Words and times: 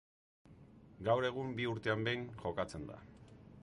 Gaur 1.09 1.29
egun 1.29 1.53
bi 1.59 1.69
urtean 1.75 2.05
behin 2.09 2.27
jokatzen 2.45 2.93
da. 2.93 3.03